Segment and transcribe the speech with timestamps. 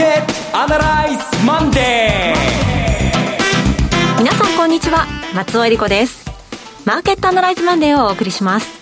[0.00, 4.18] ケットアナライズマンデー。
[4.18, 5.04] 皆さんこんにちは。
[5.34, 6.24] 松尾英里子です。
[6.86, 8.80] マーケットアナライズマンデーをお送りします。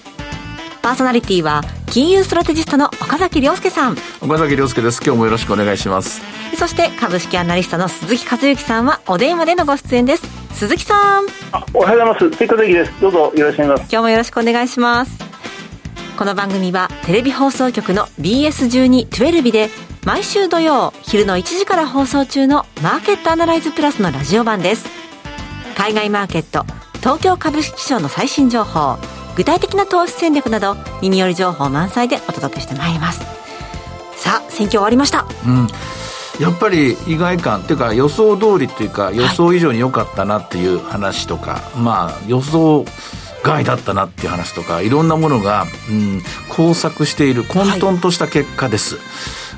[0.81, 3.97] パーソナリティは金融ストラテジストの岡崎良介さん。
[4.21, 5.03] 岡崎良介です。
[5.05, 6.23] 今日もよろしくお願いします。
[6.57, 10.23] そして株式アナリストの鈴木一之さんはお電話でのご出演です。
[10.55, 11.25] 鈴木さん。
[11.75, 12.31] おはようございます。
[12.31, 12.93] 鈴木一之です。
[13.01, 13.91] どうぞよろしくお願いします。
[13.91, 15.28] 今日もよろしくお願いします
[16.19, 19.69] この番組はテレビ放送局の BS1212 で
[20.05, 24.89] 毎週土曜昼の1時から放送中のマーケットアナライズプラスのラジオ版です。
[25.77, 28.97] 海外マーケット東京株式市場の最新情報
[29.37, 33.21] 具体的な投資戦略など耳寄り情報満載でお届けしてまいります。
[34.17, 35.69] さあ選挙終わりました、うん。
[36.41, 42.85] やっぱり意外感っていうか予想通りっていうか予想以上に良かったなっていう話とか、はい、まあ予想
[43.43, 49.05] 外だったなっていう話とかいろんなものが、うん、交錯している混沌とした結果です、はい、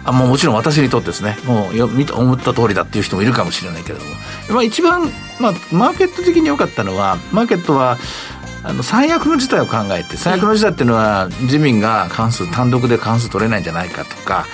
[0.04, 1.36] あもうもちろん私にとってですね。
[1.44, 4.10] もうよ思った通りだっていう人もいるかもしれないけれども、
[4.50, 7.98] まあ、一番、まあ、マーケット的に良かったのはマーケットは
[8.62, 14.46] あの最悪の事態を考えて最悪の事態っていうのは自民が関数単独で関数取れないんじゃないかとか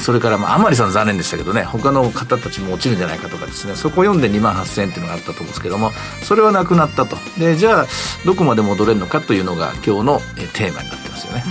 [0.00, 5.90] それから、まあ、甘利さん残念でしたけどね他の方たちも落ちるんじゃないかとかですねそこを読んで2万8000円っていうのがあったと思うんですけども
[6.22, 7.16] それはなくなったと。
[7.38, 7.86] でじゃあ
[8.24, 10.20] どこまで戻れるのかというのが今日の
[10.54, 11.44] テーマになってますよね。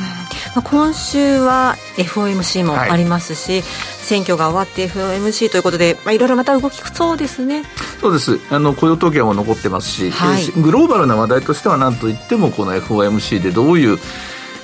[0.56, 3.64] まあ、今週は FOMC もありますし、はい、
[4.10, 7.64] 選挙が終わって FOMC ということで、まあ、いろいろまた動きそうですね。
[8.02, 8.40] そうです。
[8.50, 14.00] あの雇用統計も残ってますし、はい、グローバルな話題としては何といってもこの FOMC でどういう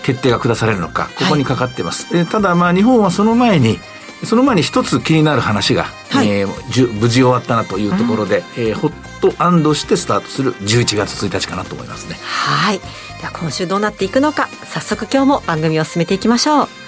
[0.03, 3.79] 決定が下されるのかここにかかってます、はい、ただまあ日本はその前に
[4.23, 12.16] その前に一つ気になる話が、はい、えー、無事終わったなというところで、うん、えー、ほっと安堵してスタートする11月1日かなと思いますね。
[12.21, 12.79] はい。
[12.79, 12.85] で
[13.25, 16.84] は今週どうなっていくのか早速今日も番組を進めていきましょう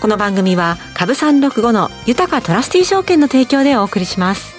[0.00, 4.54] この番組は株365の豊かトラスティー証券の提供でお送りします。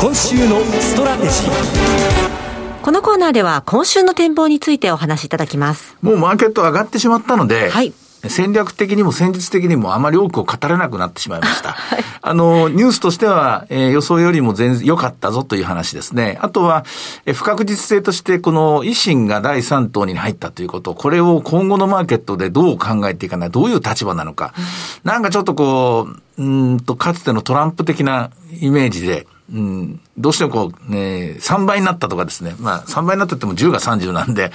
[0.00, 2.82] 今週のストラテジー。
[2.82, 5.96] このコーナーでは今週の展望についてお話しいただきます。
[6.02, 7.92] もうマーケット上がってしまったので、はい、
[8.28, 11.72] 戦略的にも戦術的にもあまり多くを語れなくなってしまいました。
[11.72, 16.38] はい、あの、ニュースとしては、えー、予想よりも全然良かったぞという話ですね。
[16.40, 16.84] あとは、
[17.26, 24.54] えー、不確実性としてこの維新が第3党に入ったということ、これを今後のマーケットでどう考えていかない、どういう立場なのか。
[25.04, 26.08] うん、なんかちょっとこ
[26.38, 32.54] う、うんと、かつてのトランプ的なイメージで、うん、どうしてもこう、ね、3倍になったとかですね。
[32.58, 34.50] まあ、3倍になってても10が30なんで、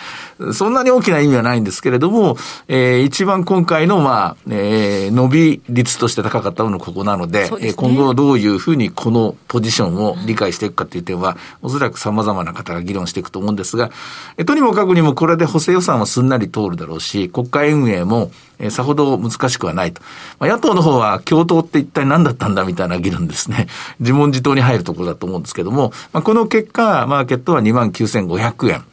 [0.54, 2.38] そんなに大きな意味はないんですけれども、
[2.68, 13.90] えー、一番今回の、まあ、えー、伸び率として高かったのはここなので、でね、今後どういうふうにこのポジションを理解していくかという点は、おそらく様々な方が議論していくと思うんですが、
[14.38, 20.02] えとにもかくにもこれで補正予算はすんなり通るだろうし、国会運営も、えー、さほど難しくはないと。
[20.40, 23.68] まあ、野党の方は共闘って一体何だったんだみたいな議論ですね。
[24.00, 28.84] 自問自答に入るところだと思うんですけども、まあ、この結果、マーケットは29,500円。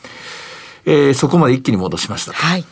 [0.86, 2.32] えー、そこまで一気に戻しました。
[2.32, 2.64] はい。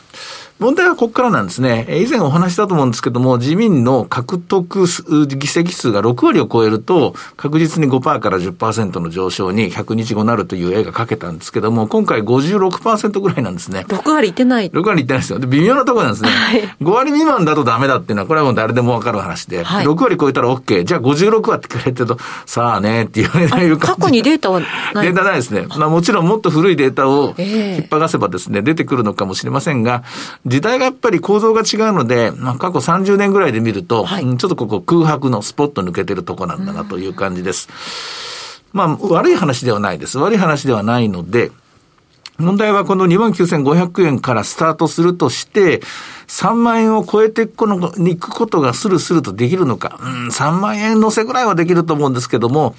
[0.59, 1.87] 問題はここからなんですね。
[2.05, 4.87] 以前お話したと思うんですけども、自民の獲得
[5.27, 13.85] 議席数が6割を超えると、確実に5%から10%の上昇に100日後なるという絵が描けたんですけども、今回56%ぐらいなんですね。
[13.87, 14.69] 6割いってない。
[14.69, 15.39] 6割いってないですよ。
[15.39, 16.29] で、微妙なところなんですね。
[16.29, 20.83] はい、5割未満だとダメだっていうのは、これはもう誰でもわかる話で、はい、6割超えたら OK。
[20.83, 24.59] じゃあ56割ってくれてると、さあねって言われない過去にデータは
[24.93, 25.67] ないデータないですね。
[25.69, 30.03] まあもちろんもっと古いデータを引っ張がせばですね、出てくるのかもしれませんが、
[30.49, 37.69] 時代がやっぱり構造が違うので、まあ、過去30年ぐらいで見ると、はい、ちょっとここ空白のスポット抜けてるとこなんだなという感じです。
[38.73, 40.17] まあ、悪い話ではないです。
[40.17, 41.51] 悪い話ではないので、
[42.39, 45.81] 問題はこの29,500円からスタートするとして、
[46.27, 49.99] 3万円を超えていくのに行くことがスルスルとできるのか。
[50.01, 52.75] うん、3万円乗せぐらいはできると思うんですけども、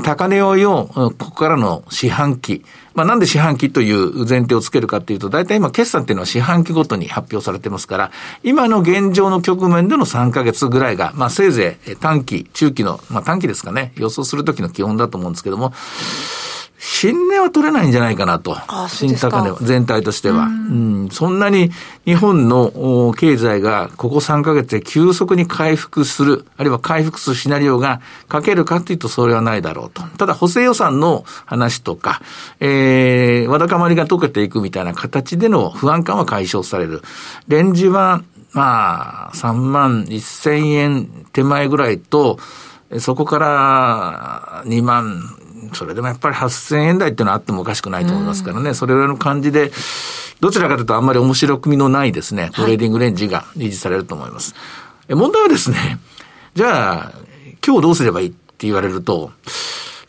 [0.00, 2.64] 高値をよ、ここからの四半期。
[2.94, 8.10] まあなんで四半期という前提をつけるかっていうと、大体今決算っていうのは四半期ごとに発表されてますから、
[8.42, 15.72] 今の現状の局面での3ヶ月ぐらいが、まあせいぜい短期、中期の、まあ短期ですかね、予想するときの基本だと思うんですけども、
[16.84, 18.56] 新値は取れないんじゃないかなと。
[18.88, 20.46] 新高値は、全体としては。
[20.46, 21.70] うん、そんなに
[22.04, 28.00] 日本の経済がここ3ヶ月で急速に回復する、あるいは回復するシナリオが
[28.30, 30.02] 書けるかというとそれはないだろうと。
[30.18, 32.20] ただ補正予算の話とか、
[32.58, 37.02] えー、わだかまりが解けていくみたいな形での不安感は解消される。
[37.46, 38.24] レンジは、
[38.54, 42.40] まあ、3万1000円手前ぐらいと、
[42.98, 45.22] そこから2万
[45.74, 49.70] それでもやっぱり8000円台っていうのはあってもおかしくないと思いますからね、うん、それぐらいの感じで、
[50.40, 54.54] どちらかというとあんまり面白みのないですね、トレーディングレンジが維持されると思います。
[54.54, 54.62] はい
[55.08, 55.98] 問題はですね、
[56.54, 57.12] じゃあ、
[57.64, 59.32] 今日どうすればいいって言われると、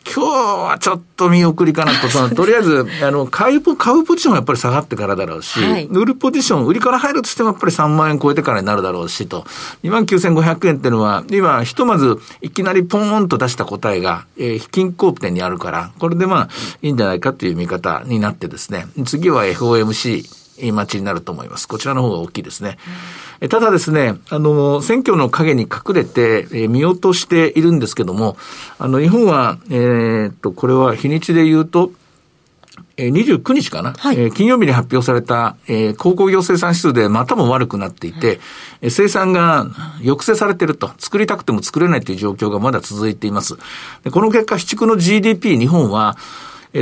[0.04, 0.30] 今日
[0.62, 9.44] はちょっと見送りかなと、そのとりあえず、 あの、買う、買うポジションはやっぱり下がってからだろうし、はい、売るポジション、売りから入るとしてもやっぱり3万円超えてからになるだろうしと、
[9.82, 16.48] 2万9500円っていうのは、今、ひとまずいきなりポーンと出した答えが、えー、金コープ店にあるから、これでまあ、
[16.82, 21.66] いいんじゃないかっていう見方になってですね、次は FOMC、待ちになると思います。
[21.68, 22.78] こちらの方が大きいですね。
[23.40, 28.36] うん、ただですね、あの、選挙の陰に隠れて、えー、見落としているんですけども、
[28.78, 31.92] あの、日本は、えー、っと、これは日にちで言うと、
[32.96, 38.40] えー、29日かな、はい、えー、金曜日に発表された、えー、鉱工業生産指数でまたも悪くなっていて、
[38.82, 39.66] うん、生産が
[39.98, 43.56] 抑制されていると、作りたくても作れないという状況がまだ続いています。
[44.04, 46.16] でこの結果、市区の GDP、日本は、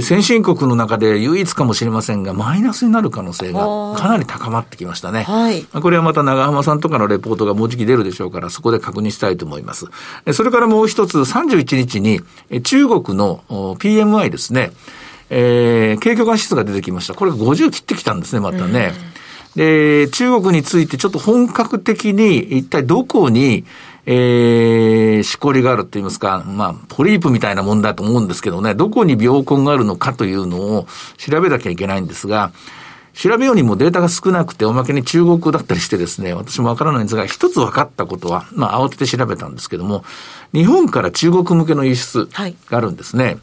[0.01, 5.25] 先進国の中で唯一かもしれませんが、マイナスになる可能性がかなり高まってきましたね。
[5.25, 9.87] はい、これはまた長浜さんとかのレポートがもうじき出るでしょうから、そこで確認したいと思います。
[10.33, 12.21] それからもう一つ、31日に
[12.63, 14.73] 中国の PMI ですね、
[15.29, 17.13] えー、景況感指数が出てきました。
[17.13, 18.93] これが50切ってきたんですね、またね。
[19.57, 23.65] で、中国についてちょっと本格的に一体どこに、
[24.05, 30.87] えー、しこりがあると言いますか、まあ、ポリープみたいなもんだと思うんですけどね、どこに病根があるのかというのを
[31.19, 32.53] 調べなきゃいけないんですが、
[33.15, 40.05] 調べようにもデータが少なくて、おまけに中国だったりしてですね、私もわからないんですが、一つ分かったことは、まあ、慌てて調べたんですけども、
[40.53, 42.29] 日本から中国向けの輸出
[42.69, 43.39] があるんですね。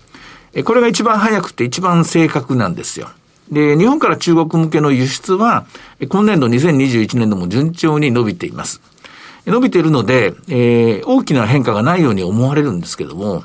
[0.53, 3.09] はい、これが一番早くて一番正確なんですよ。
[3.51, 5.65] で、日本から中国向けの輸出は、
[6.07, 8.81] 今年度2021年度も順調に伸びています。
[9.49, 13.43] 伸びているので、えー、大きな変化がないように思われるんですけども、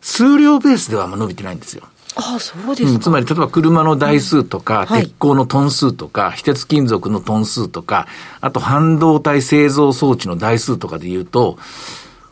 [0.00, 1.82] 数量ベースではあんま伸びてないんですよ。
[2.18, 8.06] ああ、そうですか、うん、つまり、例えば車の台数とか、うんはい、鉄鋼のトン数とか、非鉄金属のトン数とか、
[8.40, 11.58] あと半導体製造装置の台数とかで言うと、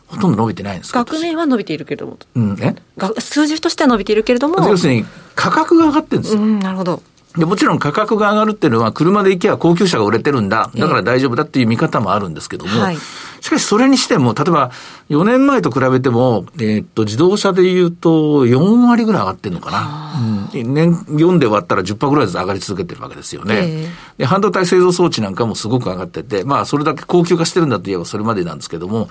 [0.07, 2.17] ほとんど伸びてないんです学年は伸びているけれども。
[2.35, 2.75] うん、え？
[3.19, 4.67] 数字としては伸びているけれども。
[4.67, 5.05] 要するに、
[5.35, 6.41] 価格が上がってるんですよ。
[6.41, 7.03] うん、なるほど。
[7.37, 10.69] で、もちろん価格が上がるっていうのは、車で行けば高級車が売れてるんだ。
[10.75, 12.97] だから大丈夫だっていう見方もあるんですけども、はい、
[13.41, 14.71] しかしそれにしても、例えば
[15.09, 20.49] 4年前と比べても、えー、っと、自動車で言うと4割ぐらい上がってるのかな。
[20.53, 23.55] うん、年4で割ったら10%ぐらいずつ上がり続けてるわけですよね。
[23.55, 29.09] えー、で、半導体製造装置なんかもすごく上がってて、まあ、それだけ高級化してるんだといえばそれまでなんですけども、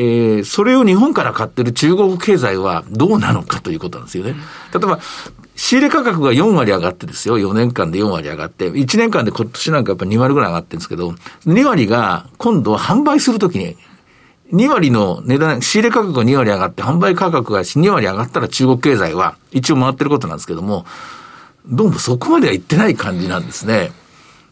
[0.00, 4.36] えー、それを日本から買ってる中国経済はどうなのかということなんですよね。
[4.72, 5.00] 例えば、
[5.56, 11.10] 仕入れ価格が4割上がってですよ、4年間で4割上がって、1年間で今年なんかやっぱ2割ぐらい上がってるんですけど、
[11.46, 13.76] 2割が今度は販売するときに、
[14.52, 20.86] 2割の値段、仕入れ価格が2割上がって、販売価格が2割上がったら中国経済は一応回ってることなんですけども、
[21.66, 23.90] どうもそこまではいってない感じなんですね。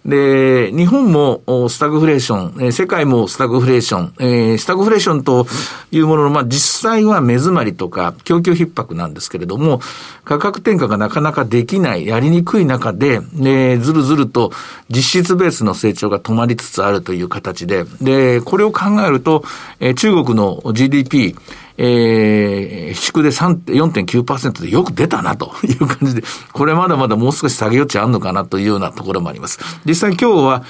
[0.06, 5.46] で、日本もスタグフレーション、世界もスタグフレーション、えー、スタグフレーションと
[5.90, 9.80] いうものの、まあ、実際は目詰まりとか供給逼迫なんですけれども、
[10.24, 14.52] 価格転嫁がなかなかできない、やりにくい中で、ね、ずるずると
[14.88, 19.42] 実質ベースの成長が止まりつつあるという形で、で、これを考えると、
[19.80, 21.34] えー、中国の GDP、
[21.78, 29.58] えー、縮で4.9%でよく出たなという感じで、これまだまだもう少し下げ余地あるのかなというようなところもあります。
[29.84, 30.64] 実際今日は、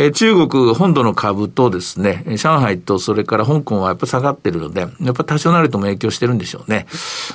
[0.00, 6.86] え中国本土の株とですね、上海とそれから香港はやっぱ下がってるので、やっぱ多少なりとも影響してるんでしょうね。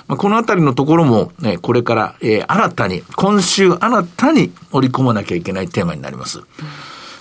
[0.07, 6.39] まあ、このあたりのところも、ね、これから、えー、新たに、今週新たに織り込まなきゃいけないテーマになります。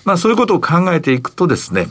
[0.04, 1.88] まあそういうことを考えていくとですね、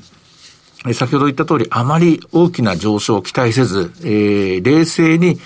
[0.94, 5.40] 先ほど言った通り、あまり大きな上昇を期待せず、えー、冷静に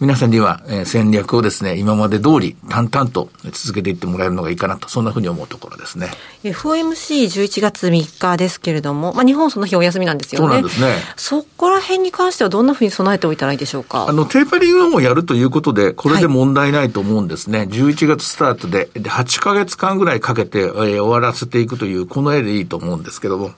[0.00, 6.08] 皆さんには、えー、戦略をですね、今まで通り淡々と続けていってもらえるのがいいかなと、そんなふうに思うところですね。
[6.44, 10.46] FOMC11 月3日ですけれども、まあ、日本その日お休みなんですよね。
[10.46, 10.94] そうなんですね。
[11.16, 14.06] そこら辺に関してはどんなふうに備えておいたらいいでしょうか？
[14.08, 17.58] あの、テーパリングをやるということで、これで問題ないと思うんですね。
[17.58, 23.50] はい、11月スタートで、で、8ヶ月間ぐらいかけて、えー、終わらせていくという、この絵でいいと思うんですけども。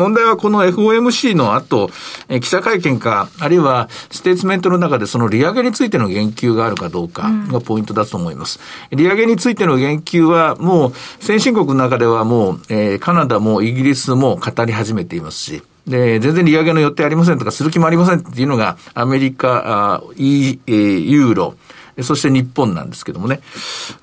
[0.00, 1.90] 問題はこの FOMC の後、
[2.28, 8.58] え記者会見か、あるいはステーツメントの中でその利上げについての言及があるかどうかがポイントだと思います。
[8.90, 21.54] うん、利上げについての言及はもう先進国の中ではもう、えー、カナダもイギリスも語り始めていますし、で、全然利上げの予定ありませんとか、する気もありませんっていうのが、アメリカ、あイー、ユーロ、
[22.02, 23.40] そして日本なんですけどもね。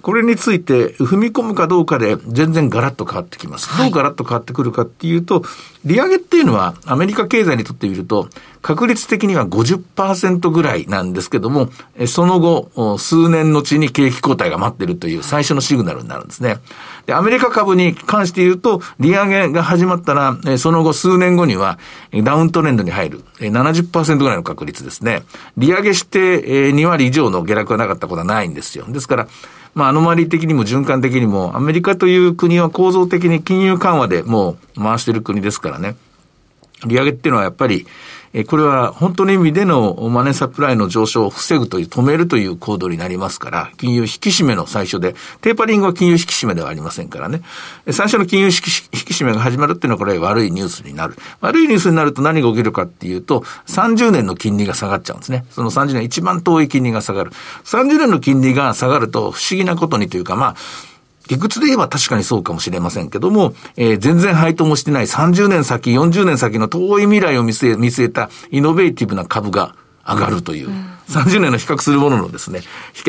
[0.01, 3.69] これについて踏み込むかどうかで全然ガラッと変わってきます。
[3.77, 5.43] どうガラッと変わってくるかっていうと、
[5.85, 8.29] 利上げっていうのはアメリカ経済にとってみると、
[8.67, 11.69] 確率的には50%ぐらいなんですけども、
[12.05, 16.57] その後、数年のうちに景気後退が待ってるという最初のシグナルになるんですね。
[17.05, 21.79] で、アメリカ株に関して言うと、利上げが始まったら、その後数年後には
[22.11, 25.23] ダウントレンドに入る70%ぐらいの確率ですね。
[25.55, 28.83] 利上げして2割以上の下落がなかったことはないんですよ。
[28.89, 29.27] ですから、
[29.75, 35.95] まあ、アノマリ的にも循環的にも、アメリカという国は構造的に金融緩和でもう回してる国ですからね。
[36.85, 37.87] 利上げっていうのはやっぱり、
[38.45, 47.41] これは本当の意味でのマネーサプライの上昇を防ぐという、止めるという行動になりますから、金融引き締めの最初で、テーパリングは金融引き締めではありませんからね。
[47.91, 51.15] 最初の金融引き締めが始まるっていうのはこれ悪いニュースになる。
[51.41, 55.45] 悪いニュースになると何が起きるかっていうと、30年の金利が下がっちゃうんですね。
[55.51, 57.31] その30年一番遠い金利が下がる。
[57.63, 60.55] 30年の金利が下がると不思議なことにというか、まあ、
[61.27, 69.75] 理屈で言えば確かにそうかもしれませんけども、えー、全然配当もしてない30年先、40年先の遠い未来を見据え、見据えたイノベーティブな株が
[70.07, 70.69] 上がるという。
[70.69, 72.61] うん、30年の比較するもののですね、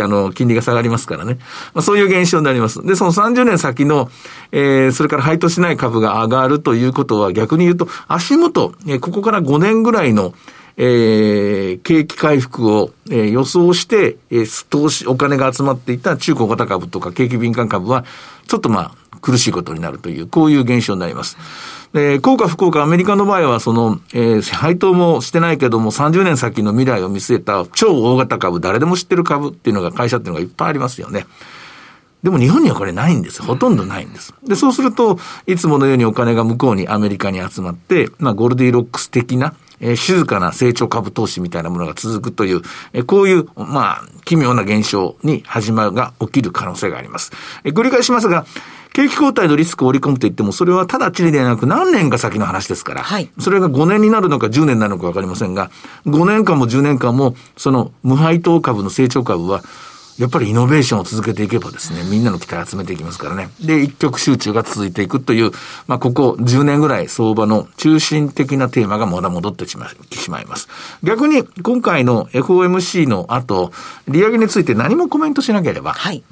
[0.02, 1.38] あの、金利が下がりますからね。
[1.74, 2.84] まあ、そういう現象になります。
[2.84, 4.10] で、その30年先の、
[4.50, 10.34] えー、それから配当しない株が上がるということは逆に言うと、足元、えー、ここから5年ぐらいの、
[10.80, 18.04] えー、景気回復を、えー、予想して、えー、投資、お金が集まっていた中古型株とか景気敏感株は、
[18.46, 21.36] ちょっとまあ、苦しいことになるという、こういう現象になります。
[21.92, 31.26] で、効果不効果、アメリカの場合は、その、えー、配当もしてないけども、30年先の未来を見据えた超大型株、誰でも知ってる株っていうのが、会社っていうのがいっぱいありますよね。
[32.22, 33.42] でも日本にはこれないんです。
[33.42, 34.34] ほとんどないんです。
[34.44, 47.32] で、そうすると、いつものようにお金が向こうにアメリカに集まって、まあ、ゴルディロックス的な、えー、静かな成長株投資みたいなものが続くという、えー、こういう、まあ、奇妙な現象に始まるが起きる可能性があります。
[47.64, 48.46] えー、繰り返しますが、
[48.92, 55.70] 景気後退のリスクを織り込むと言っても、それはただちりではなく何年か先の話ですから、はい、それが5年になるのか10年になるのかわかりませんが、
[56.06, 59.62] 5年間も10年間も、その無配当株の成長株は、
[60.18, 63.50] やっぱりイノベーションを続けていけばですね、みんなの期待を集めていきますからね。
[63.60, 65.52] で、一極集中が続いていくという、
[65.86, 69.88] まあ、ここ10年ぐらい相場の中心的なテーマがまだ戻ってしま
[70.40, 70.68] います。
[71.04, 73.72] 逆に、今回の FOMC の後、
[74.08, 76.24] 利上げについて何もコメントしなければ、はい。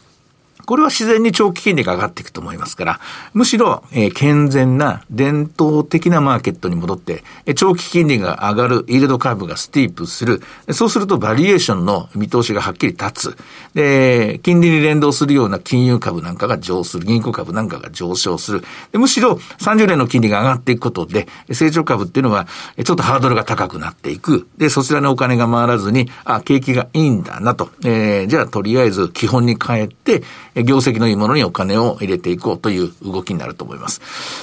[0.66, 3.00] これは自然に長期金利が上がっていくと思いますから、
[3.34, 10.42] むしろ、えー、健全な伝統的なマーケットに戻って、えー、長期金利が上がる、イールドカーブがスティープする。
[10.72, 13.36] そうするとバリエーションの見通しがはっきり立つ。
[13.74, 17.06] で、金利に連動するような金融株なんかが上する。
[17.06, 18.62] 銀行株なんかが上昇する。
[18.90, 22.48] でむしろ30年の金利が上がっていくことで、成長株っていうのは、
[22.84, 24.48] ちょっとハードルが高くなっていく。
[24.58, 27.70] で、そちらにお金が回らずに、あ、景気がいいんだなと。
[27.84, 30.22] えー、じゃあとりあえず基本に帰って、
[30.64, 34.00] 業績のいいものにお金を入れていこうという動きになると思います。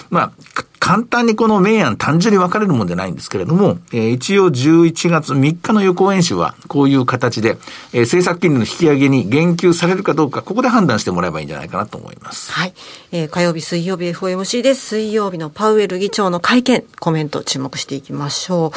[0.09, 0.31] まあ、
[0.83, 7.57] 簡単にこの明暗単純に分かれるもんじゃないんですけれども、えー、一応11月3日の予行演習はこういう形で、
[7.93, 12.51] えー、政策金利の引き上げに言及されるかどうか、ここで判断してもらえばいいんじゃないかなと思います。
[12.51, 12.73] はい。
[13.13, 14.87] えー、火曜日、水曜日 FOMC です。
[14.87, 18.73] 水曜日のパウエル議長の会見、コメント注目していきましょ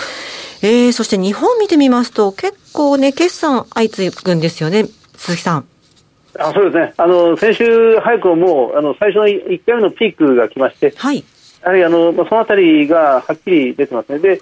[0.62, 0.64] う。
[0.64, 5.64] えー、そして日本見てみますと、結構ね、決算相次ぐんですよね、鈴木さん。
[6.38, 11.24] あそうですね、あの先週早くもあの最初の1回目のピークが来まして、はい、
[11.62, 14.18] やはりあの、まあ、そのあたりがはっきり出てますね。
[14.18, 14.40] で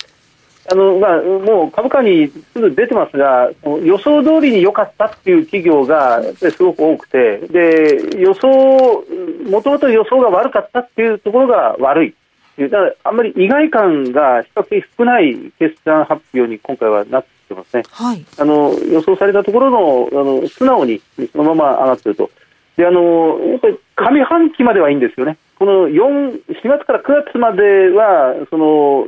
[0.70, 3.50] あのまあ、もう株価にすぐ出てますが、
[3.82, 9.04] 予想通りに良かったっていう企業がすごく多くて、で予想、
[9.50, 12.14] もともと予想が悪かったっていうところが悪い。
[12.58, 22.30] だからあんまり意外感が比較的少ない決算発表に今回はなってますね、はい、あの予想されたところのあの素直にそのまま上がっていると。
[22.76, 29.06] であのやっぱり上半期まではいいんですよね、この4 4月から9月まではその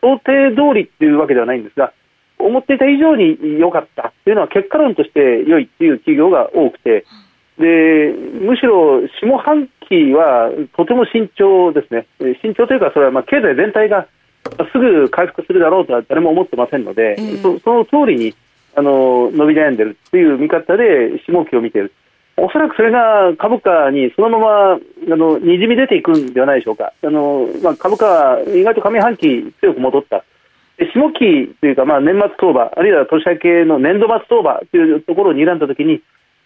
[0.00, 1.92] 想定通りっていうわけではないんですが、
[2.38, 7.06] 思っていた以上に良かったっていうのは結果論として良いっていう企業が多くて、
[7.58, 12.06] でむしろ下半期はとても慎重ですね、
[12.42, 14.06] 慎重というか、それはまあ経済全体が
[14.72, 18.34] すぐ回復するだろうとは誰も思ってませんので、えー、そその通りに
[18.74, 21.92] あの伸び悩んでるという見方で下期を見ている。
[22.36, 26.92] おそらくそれが株価にそのままあのにじみ出ていくんではないでしょうか。
[27.02, 30.24] あのまあ、株価は意外と上半期強く戻った。
[30.94, 36.00] 下期というか、まあ、年末相場、あるいは年明けの年度末相場というところを睨んだときに、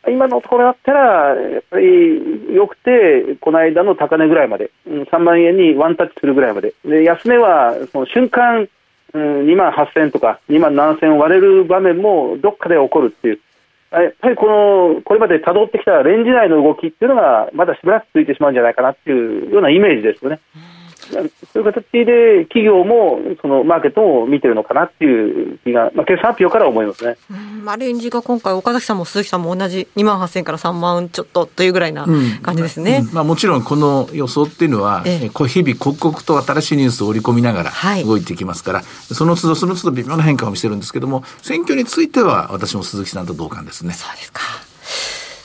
[0.09, 8.69] 今のところだったら、やっぱりよくて、この間の高値ぐらいまで、3万円にワンタッチするぐらいまで、で安値はその瞬間、
[9.15, 13.41] 2万8000とか2万7000割れる場面もどっかで起こるっていう、
[13.93, 20.41] やっぱりこのこれまでたどってきたレンジ内の動きっていうのが、まだしばらく続いてしまうんじゃないかなっていうようなイメージですよね。
[21.11, 21.23] そう
[21.59, 27.17] いう形で企業もそのマーケットを見てるのかなっていう気が、まあ、決算発表から思いますね。
[27.31, 27.35] う
[27.75, 32.07] ん、レンジが今回、岡崎さんも鈴木さんも同じ2万8000から3万ちょっとというぐらいな
[32.43, 33.05] 感じですね。
[33.09, 37.73] うん、まあ、もちろんこの予想っていうのは、ええ、こう日々刻々と新しいニュースを織り込みながら
[38.05, 43.93] 動いていきますから、はい、その都度その都度微妙な変化を見せるんですけども、選挙については私も鈴木さんと同感ですね。
[43.93, 44.41] そうですか。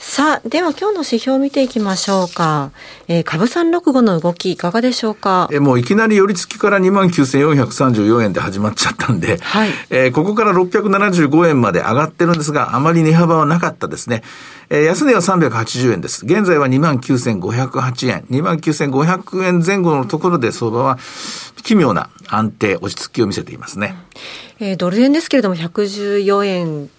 [0.10, 2.72] さあ、では今日の指標を見ていきましょうか。
[3.08, 5.48] えー、株三六五の動きいかがでしょうか？
[5.52, 14.24] えー、もういきなり寄り付きから29,434円で始まっちゃったんで、はい、えー、ここから675円まで上がってるんですが、あまり値幅はなかったですね。
[14.72, 16.26] えー、安値は380円です。
[16.26, 18.26] 現在は29,508円。
[18.32, 20.98] 29,500円前後のところで相場は
[21.64, 23.96] 奇妙な安定、落ち着きを見せていますね。
[24.60, 26.90] えー、ドル円ですけれども114円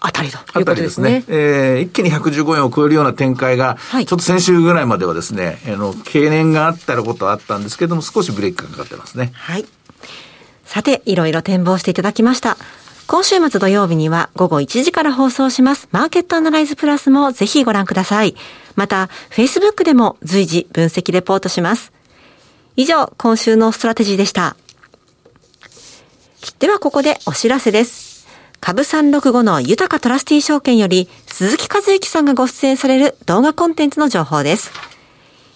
[0.00, 1.22] あたりということですね。
[1.22, 9.30] すねえー、一気に115円を超えるような展開が、はい、ちょっと先週ぐらいまではですね、あの、懸念があったらことはあったんですけれども、少しブレーキがかかってますね。
[9.34, 9.66] はい。
[10.64, 12.56] さて、いろいろ展望していただきました。
[13.06, 18.36] 今週末土曜日には午後1時から放送しますマーケットアナライズプラスもぜひご覧ください。
[18.76, 21.92] また、Facebook でも随時分析レポートします。
[22.76, 24.56] 以上、今週のストラテジーでした。
[26.58, 28.09] ではここでお知らせです。
[28.60, 34.70] 株365の豊かトラスティー証券より鈴木和之さんがご出演される動画コンテンツの情報です。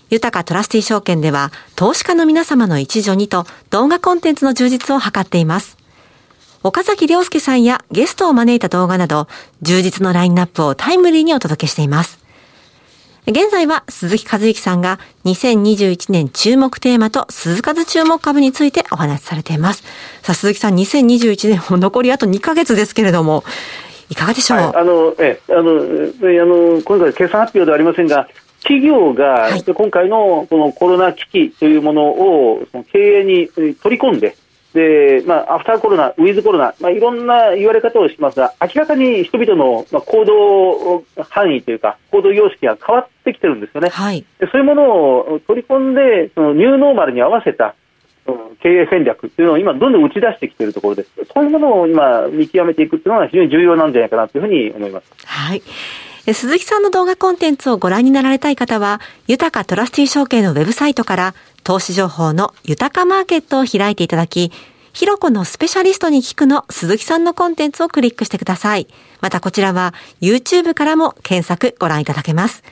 [0.09, 5.77] 豊かトラスティー証券では投資家の皆様の一助にと動画コンテンツの充実を図っています。
[6.63, 9.29] 岡崎良介さんやゲストを招いた動画など
[9.61, 12.24] 充実のラインナップをタイムリーにお届けしています。
[13.27, 19.83] 現在は鈴木和之さんが2021年注目テーマと鈴数注目株についてお話しされています。
[20.21, 23.43] さあ鈴木さん、2021年も残りあと2ヶ月ですけれども、
[24.11, 28.29] いかがでしょう、はい、あの、え、あの、あの、今回決算発表ではありませんが、
[28.61, 34.37] 企業が今回のこのコロナ危機というものを経営に取り込んで、
[34.75, 43.89] で、まあ、アフターコロナ、ウィズコロナ、まあ、いろんな言われ方をしますが、明らかに人々の、まあ、行動範囲というか、行動様式が変わってきてるんですよね。
[43.91, 47.77] はい、でそういうものを取り込んで、そのニューノーマルに合わせた、
[48.61, 51.11] 経営戦略というのを今、どんどん打ち出してきているところです。
[51.33, 55.13] そういうものを今、見極めていくというのは非常に重要なんじゃないかなというふうに思います。
[55.25, 55.63] はい。
[56.33, 64.53] 鈴木さんの動画コンテンツをご覧になられたい方は、豊かトラスティ証券のウェブサイトから、投資情報の豊かマーケットを開いていただき、
[64.93, 68.87] ひろこのスペシャリストに聞くの鈴木さんのコンテンツをクリックしてください。
[69.21, 72.63] またこちらは YouTube からも検索ご覧いただけます。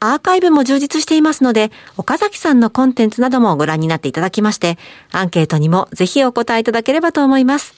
[0.00, 4.78] アーカイブも充実していますので、岡崎さんのコンテンツなどもご覧になっていただきまして、
[5.12, 7.74] アンケートにもぜひお答えいただければと思います。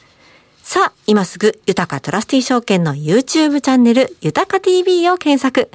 [0.62, 5.70] さあ、今すぐ、豊かトラスティ証券の YouTube チャンネル、豊か TV を検索。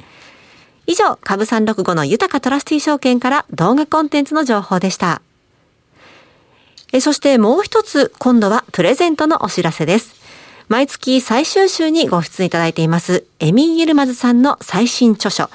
[0.86, 5.22] 以上、株365の豊かトラスティ証券から動画コンテンツの情報でした。
[6.92, 10.14] えそしてもう一つ、今度はプレゼントのお知らせです。
[10.68, 15.50] 毎月最終週にご出演いただいています、エミン・イルマズさんの最新著書、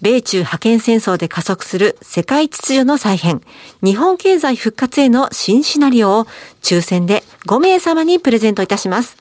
[0.00, 3.40] 米中覇権戦争で加速する世界秩序の再編、
[3.82, 6.26] 日本経済復活への新シナリオを
[6.62, 9.16] 抽選で5名様にプレゼントいたします。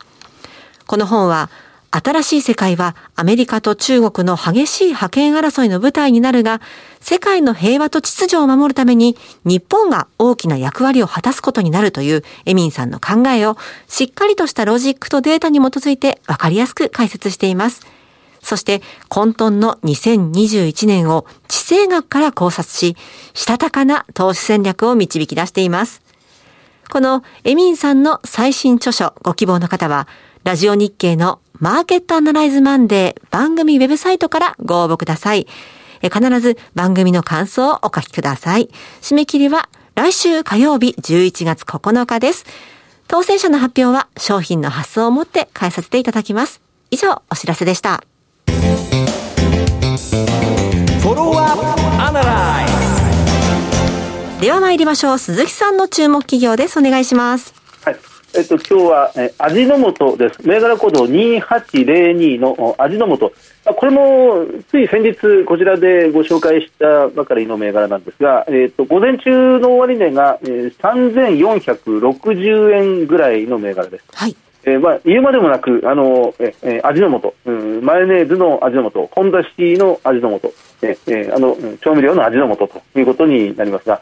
[0.87, 1.51] この本は、
[1.91, 6.61] 新しい世界はアメリカと中国の激しい覇権争いの舞台になるが、
[7.01, 13.57] 世界の平和と秩序を守るために日本が大きな役割を果たすことになるというエミンさんの考えを
[13.89, 17.85] しっかりとしたロジックとデータに基づいてわかりやすく解説しています。
[18.41, 22.95] そして混沌の2021年を地政学から考察し、
[23.33, 26.01] したたかな投資戦略を導き出しています。
[26.89, 30.07] このエミンさんの最新著書ご希望の方は、
[30.43, 35.45] ラジオ日経のマーケットアナライズマンデー番組ウェブサイトからご応募ください。
[36.01, 38.71] 必ず番組の感想をお書きください。
[39.01, 42.45] 締め切りは来週火曜日11月9日です。
[43.07, 46.59] 当選者の発表は商品の発送をもって返させていただきます。
[46.89, 48.03] 以上、お知らせでした。
[54.41, 55.17] では参りましょう。
[55.19, 56.79] 鈴木さんの注目企業です。
[56.79, 57.60] お願いします。
[58.33, 60.47] えっと、今日は、え味の素です。
[60.47, 63.33] 銘柄コード2802の味の素。
[63.65, 74.05] これも、つい先日、こちらでご紹介したばかりの銘柄なんですが、えっと、午前中の終値が、えー、3460円ぐらいの銘柄です。
[74.13, 74.35] はい。
[74.63, 84.01] えー、まあ、言うまでもなく、あの、えー、味の素、うん、マヨネーズの味の素、本田シの味の素、えー、あの、調味料の味の素ということになりますが、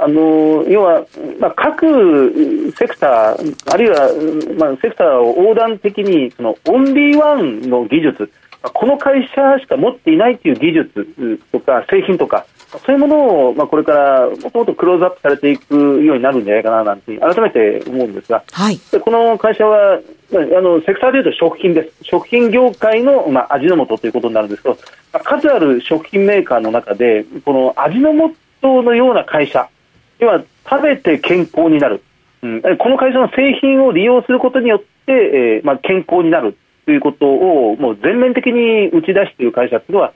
[0.00, 1.04] あの要は、
[1.40, 4.08] まあ、各セクター、あるいは、
[4.56, 8.30] まあ、セクターを横断的にそのオンリーワンの技術、
[8.62, 19.98] この会社しか持っていないという技術とか製品とか、そういうものを、まあ、これからもっともっとクローズアップされていくようになるんじゃないかななんて改めて思うんですが、はい、この会社は
[20.30, 24.78] あのセクターでいうと食品です、食品業界の、まあ、味の素ということになるんですけど、
[25.12, 28.12] まあ、数ある食品メーカーの中で、この味の
[28.60, 29.68] 素のような会社、
[30.18, 32.02] 要は食べて健康になる、
[32.42, 40.12] うん、この会社の製品を利用することによって、えーまあ、健康になるということをもう全面的に打ち出している会社というのは、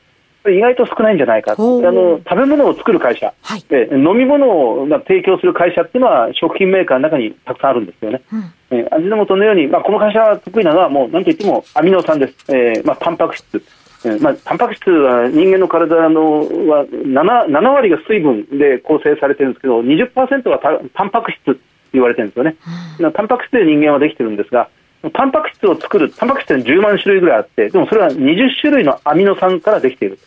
[0.50, 8.22] 意外と少ないんじゃないか、あの食べ物を作る会社、はい、で飲み物を提供する会社っていうのは、食品メーカーの中にたくさんあるんですよね。
[8.32, 13.62] うん、えー、味の素のように、まあ、この会社が得意なのは、もうなんといってもアミノ酸です、えーまあ、タンパク質。
[14.04, 21.54] えーまあ、タンパク質は人間の体のは 7, 7割が水分で構成されてるんですけど、20%はタタンパク質と
[21.92, 22.56] 言われてるんですよね。
[22.98, 24.68] うん、タンパク質で人間はできてるんですが、
[25.10, 30.18] タンパク質を作る、タンパク質って10万種類ぐらいあって、でもそれは20種類のアミノ酸からできている。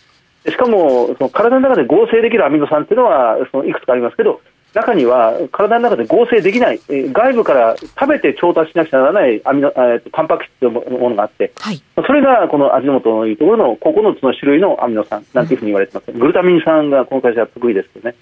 [0.47, 4.41] しかも、その体の中で合成できるアミノ酸っていうのはそのいくつかありますけど、
[4.75, 16.11] 中には体の中で合成できない、外部から食べて調達しなくちゃならないアミノ、えー、タンパク質のものがあって、はい、それがこの味の素のいうところの9つの種類のアミノ酸なんていうふうに言われてます。
[16.11, 18.15] うん、グルタミン酸がこの会社は得意ですけどね。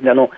[0.00, 0.30] であの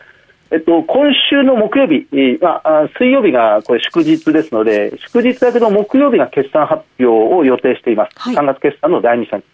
[0.51, 2.07] えっと、今週の木曜日、
[2.41, 8.13] まあ、水曜日がこれ祝日ですので、祝日だけど木曜日が決算発表を予定しています。
[8.17, 9.45] はい、3月決算の第2四半期。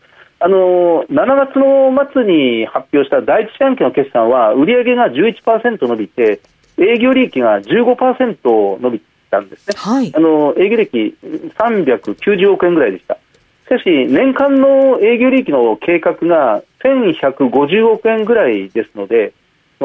[0.42, 6.40] あの7月の末に発表した第一四半期の決算は、売上が11%伸びて、
[6.78, 11.16] 営業利益が15%伸びたんですね、はい、あの営業利益
[11.58, 13.18] 390億円ぐらいでした。
[13.66, 19.34] しかし、年間の営業利益の計画が1150億円ぐらいですので、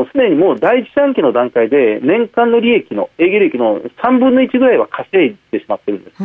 [0.04, 6.18] すでにもう第一四半期の段階で年間の利益の営業利益の3分の1ぐらいは稼いでしまってるんです。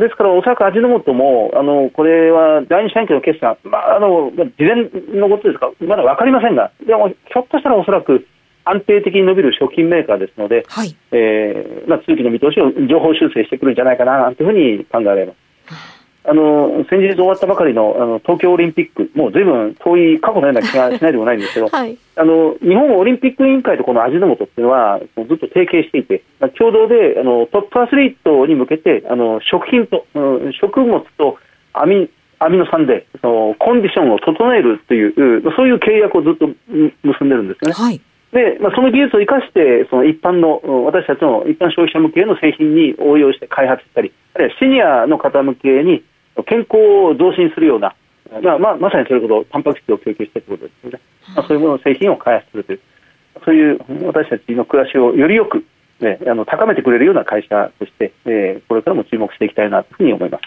[0.00, 4.88] ですから、おそらく味の素もあのこれは第二四半期の決算、まあ、あの事前
[5.20, 8.26] のことですか、まだ分かりませんが、でもひょっとしたらおそらく
[8.64, 15.93] 安定的に伸びる食品メーカーですので、はい、えー、まあ、通期の見通しを情報修正してくるんじゃないかなというふうに考えられます。
[16.26, 26.22] あの先日終わったばかりのあの東京オリンピック、もうずいぶん遠い過去のような気がしないでもないんですけど、はい、あの日本オリンピック委員会とこの味の素っていうのは、ずっと提携していて、
[26.56, 31.36] 共同であのトップアスリートに向けて、あの食品と、うん、食物と
[31.74, 32.08] アミ
[32.38, 36.48] アミノ酸でそのコンディションを整えるという、そういう契約をずっと
[37.02, 37.74] 結んでるんですよね。
[37.74, 38.00] はい
[38.34, 46.02] で、まあ、その技術を生かして、その一般の、私たちの一般消費者向けの製品に応用して開発したり、あるいはシニアの方向けに
[46.42, 46.76] 健康
[47.12, 47.94] を増進するような、
[48.42, 51.00] まあまあ、まさにそれほどタンパク質を供給しているということですので、
[51.36, 52.80] まあ、そういうものの製品を開発するという、
[53.44, 55.64] そういう私たちの暮らしをよりよく、
[56.00, 60.42] ね、あの高めてくれるような会社として、えー、これからも注目していきたいなというふうに思います。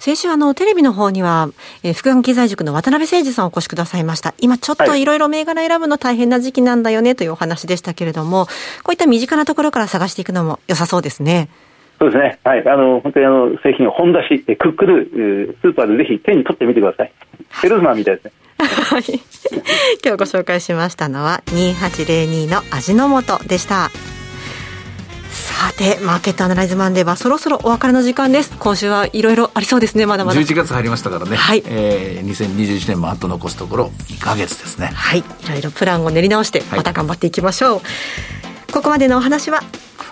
[0.00, 1.48] 先週あのテレビの方には、
[1.84, 4.34] えー、福眼経済塾の渡辺誠二さんお越しくださいました。
[4.38, 8.46] 今ちょっといろいろ銘柄選ぶの大変な時期なんだよねというお話でしたけれども、
[8.82, 11.48] こういった身近なところから探していくのも良さそうですね。
[12.02, 12.40] そうですね。
[12.42, 12.68] はい。
[12.68, 17.12] あの、本当にあの、製品を本出し、クックル、スーパーでぜひ手に取ってみてください。
[17.60, 18.32] セルスマンみたいですね。
[18.58, 19.02] はい。
[20.04, 23.92] 今日ご紹介しましたのは、2802の味の素でした。
[25.30, 28.52] さて、マーケットアナライズマンデーはそろそろお別れの時間です。
[28.58, 30.40] 今週はいろいろありそうですね、まだまだ。
[30.40, 31.36] 11月入りましたからね。
[31.36, 31.62] はい。
[31.66, 34.90] えー、2021年もあと残すところ2か月ですね。
[34.92, 35.20] はい。
[35.20, 37.70] いろいろプランを練り直して、また頑張っていきましょう。
[37.74, 39.60] はい、ここまでのお話は、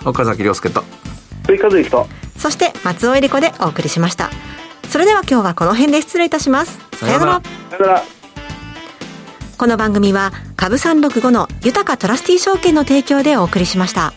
[0.05, 0.85] 岡崎亮介と、
[1.51, 2.07] 追加税と
[2.39, 4.31] そして松尾恵理子でお送りしました。
[4.89, 6.79] それでは今日はこの辺で失礼いたします。
[6.97, 7.33] さようなら。
[7.43, 8.03] さようなら。
[9.59, 14.15] この番組は株三六五の豊かトラスティ証券の提供でお送りしました。